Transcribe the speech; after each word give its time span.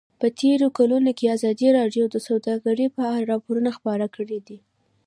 په 0.19 0.27
تېرو 0.39 0.67
کلونو 0.77 1.11
کې 1.17 1.33
ازادي 1.35 1.67
راډیو 1.79 2.05
د 2.09 2.15
سوداګري 2.27 2.87
په 2.97 3.01
اړه 3.13 3.29
راپورونه 3.31 3.69
خپاره 3.77 4.05
کړي 4.15 4.39
دي. 4.47 4.57